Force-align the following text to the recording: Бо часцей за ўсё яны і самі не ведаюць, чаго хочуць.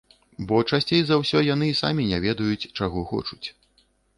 Бо 0.51 0.55
часцей 0.69 1.01
за 1.09 1.15
ўсё 1.23 1.43
яны 1.49 1.69
і 1.73 1.77
самі 1.83 2.07
не 2.13 2.19
ведаюць, 2.25 2.69
чаго 2.81 3.07
хочуць. 3.15 3.45